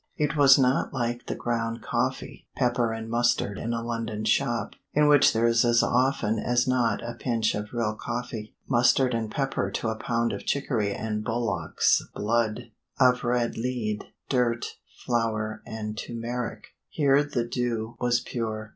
It 0.17 0.35
was 0.35 0.57
not 0.57 0.91
like 0.91 1.27
the 1.27 1.35
ground 1.35 1.83
coffee, 1.83 2.47
pepper 2.55 2.91
and 2.91 3.07
mustard 3.07 3.59
in 3.59 3.71
a 3.71 3.83
London 3.83 4.25
shop 4.25 4.73
in 4.95 5.07
which 5.07 5.31
there 5.31 5.45
is 5.45 5.63
as 5.63 5.83
often 5.83 6.39
as 6.39 6.67
not 6.67 7.03
a 7.07 7.13
pinch 7.13 7.53
of 7.53 7.71
real 7.71 7.93
coffee, 7.93 8.55
mustard 8.67 9.13
and 9.13 9.29
pepper 9.29 9.69
to 9.69 9.89
a 9.89 9.95
pound 9.95 10.33
of 10.33 10.43
chicory 10.43 10.91
and 10.91 11.23
bullock's 11.23 12.01
blood, 12.15 12.71
of 12.99 13.23
red 13.23 13.57
lead, 13.59 14.05
dirt, 14.27 14.75
flour 15.05 15.61
and 15.67 15.99
turmeric. 15.99 16.69
Here 16.89 17.23
the 17.23 17.45
do 17.47 17.95
was 17.99 18.21
pure. 18.21 18.69